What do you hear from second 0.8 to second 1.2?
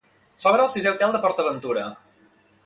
hotel